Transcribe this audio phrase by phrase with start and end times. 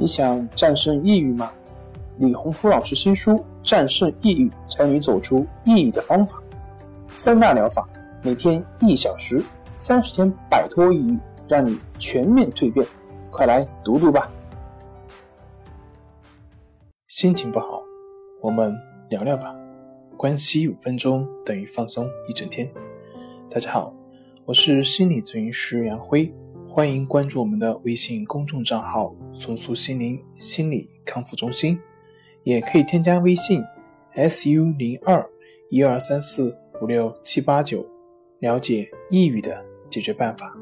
[0.00, 1.52] 你想战胜抑郁吗？
[2.18, 3.32] 李洪福老师新书
[3.64, 6.38] 《战胜抑郁，教你走出抑郁的方法》，
[7.16, 7.84] 三大疗法，
[8.22, 9.42] 每天一小时，
[9.76, 12.86] 三十天摆脱抑郁，让你全面蜕变。
[13.28, 14.30] 快来读读吧！
[17.08, 17.82] 心情不好，
[18.40, 18.72] 我们
[19.10, 19.52] 聊聊吧。
[20.16, 22.70] 关系五分钟等于放松一整天。
[23.50, 23.92] 大家好，
[24.44, 26.32] 我是心理咨询师杨辉，
[26.78, 31.76] 欢迎关注我们的微信公众账号“重塑心灵心理康复中心”。
[32.44, 33.60] 也可以添加微信
[34.14, 35.28] s u 零二
[35.70, 37.84] 一二三四五六七八九，
[38.38, 40.56] 了解抑郁的解决办法。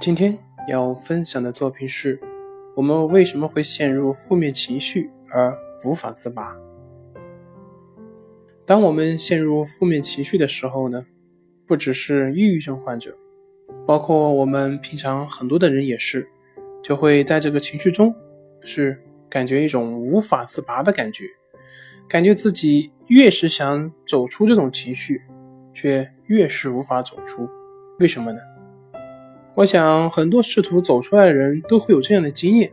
[0.00, 2.20] 今天要分享的作品是：
[2.76, 6.56] 我们为什么会陷入负面情绪而无法自拔？
[8.72, 11.04] 当我们陷入负面情绪的时候呢，
[11.66, 13.14] 不只是抑郁症患者。
[13.86, 16.26] 包括我们平常很多的人也是，
[16.82, 18.14] 就会在这个情绪中，
[18.62, 18.98] 是
[19.28, 21.26] 感觉一种无法自拔的感觉，
[22.08, 25.20] 感觉自己越是想走出这种情绪，
[25.74, 27.46] 却越是无法走出。
[27.98, 28.38] 为什么呢？
[29.54, 32.72] 我想很多试图走出来的人都会有这样的经验：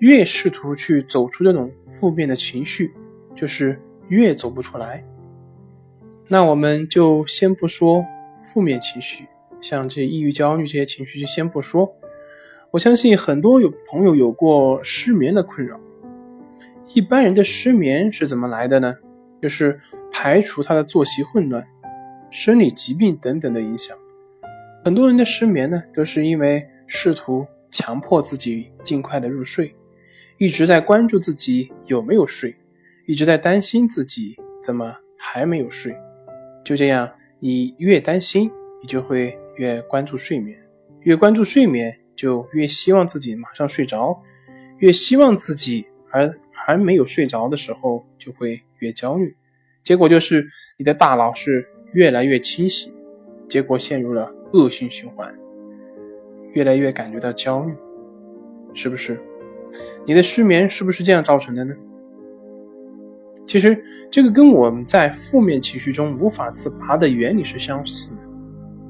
[0.00, 2.92] 越试图去走出这种负面的情绪，
[3.34, 5.04] 就是越走不出来。
[6.28, 8.04] 那我们就先不说
[8.42, 9.26] 负面情绪。
[9.60, 11.94] 像这些抑郁、焦虑这些情绪就先不说，
[12.70, 15.80] 我相信很多有朋友有过失眠的困扰。
[16.92, 18.94] 一般人的失眠是怎么来的呢？
[19.40, 19.80] 就是
[20.12, 21.66] 排除他的作息混乱、
[22.30, 23.96] 生理疾病等等的影响。
[24.84, 29.74] 很多人的失眠呢，都是因为试图强迫自己尽快的入睡，
[30.36, 32.54] 一直在关注自己有没有睡，
[33.06, 35.96] 一直在担心自己怎么还没有睡。
[36.64, 38.50] 就这样，你越担心，
[38.82, 39.38] 你就会。
[39.56, 40.58] 越关注睡眠，
[41.02, 44.20] 越关注睡眠，就越希望自己马上睡着；
[44.78, 49.32] 越希望自己还还没有睡着的时候，就会越焦虑。
[49.84, 50.44] 结果就是
[50.76, 52.92] 你的大脑是越来越清醒，
[53.48, 55.32] 结果陷入了恶性循环，
[56.54, 57.72] 越来越感觉到焦虑，
[58.74, 59.20] 是不是？
[60.04, 61.76] 你的失眠是不是这样造成的呢？
[63.54, 68.20] 其实这个跟我们在负面情绪中无法自拔的原理是相似的。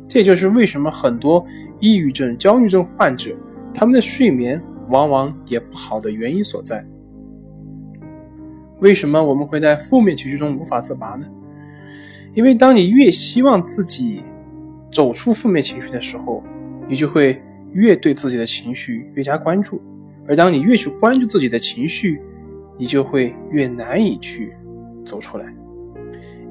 [0.08, 1.44] 这也就是为什么很多
[1.80, 3.36] 抑郁症、焦虑症患者，
[3.74, 4.58] 他们的睡眠
[4.88, 6.82] 往往也不好的原因所在。
[8.78, 11.26] 为什么我们会在负面情绪中无法自拔呢？
[12.32, 14.22] 因为当你越希望自己
[14.90, 16.42] 走出负面情绪的时候，
[16.88, 17.38] 你就会
[17.72, 19.76] 越对自己的情绪越加关注；
[20.26, 22.22] 而当你越去关注自己的情绪，
[22.76, 24.54] 你就会越难以去
[25.04, 25.54] 走出来。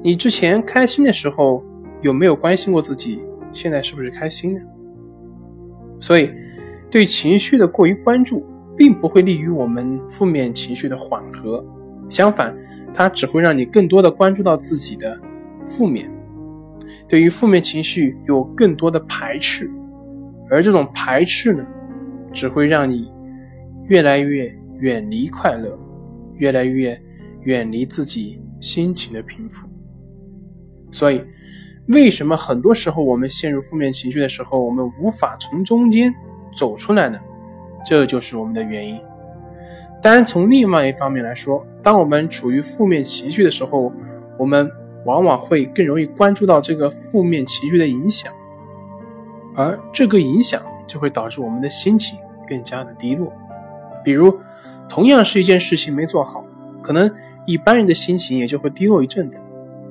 [0.02, 1.64] 你之前开心的时候，
[2.02, 3.22] 有没有关心过自己？
[3.52, 4.60] 现在是不是开心呢？
[6.00, 6.30] 所以，
[6.90, 8.44] 对情绪的过于关注，
[8.76, 11.64] 并不会利于我们负面情绪的缓和。
[12.08, 12.54] 相反，
[12.92, 15.18] 它只会让你更多的关注到自己的
[15.64, 16.10] 负面，
[17.08, 19.70] 对于负面情绪有更多的排斥。
[20.50, 21.64] 而这种排斥呢，
[22.32, 23.10] 只会让你
[23.86, 25.78] 越来越远离快乐，
[26.36, 27.00] 越来越
[27.42, 29.68] 远离自己心情的平复。
[30.90, 31.24] 所以。
[31.88, 36.10] 为什么很多时候我们陷入负面情绪的时候，我们无法从中间
[36.56, 37.20] 走出来呢？
[37.84, 38.98] 这就是我们的原因。
[40.00, 43.92] 当然，从另外一方面来说，当我们处于负面情绪的时候，
[44.38, 44.66] 我们
[45.04, 48.32] 往往会更容易关注到这个负面情绪的影响，
[49.54, 52.18] 而这个影响就会导致我们的心情
[52.48, 53.30] 更加的低落。
[54.02, 54.34] 比如，
[54.88, 56.44] 同样是一件事情没做好，
[56.82, 57.10] 可能
[57.46, 59.40] 一般人的心情也就会低落一阵子。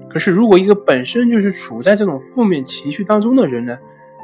[0.09, 3.77] 可是，如果一个本身就是处在这种负面情绪当中的人呢，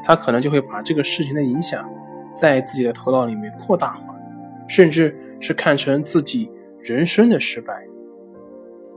[0.04, 1.90] 他可能就会把这个事情的影响
[2.36, 4.16] 在自己的头脑里面扩大化，
[4.68, 7.74] 甚至是看成自己人生的失败。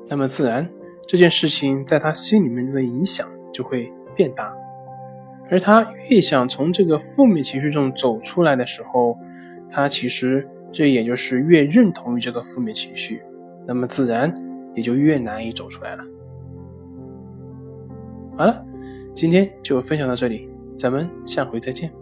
[0.09, 0.69] 那么，自然
[1.07, 4.55] 这件事情在他心里面的影响就会变大。
[5.51, 9.17] 而他越想从这个负面情绪中走出来的时候，
[9.71, 13.23] 他其实这也就是越认同于这个负面情绪，
[13.67, 14.35] 那么自然
[14.75, 16.03] 也就越难以走出来了。
[18.37, 18.65] 好了，
[19.15, 21.93] 今天就分享到这里，咱们下回再见。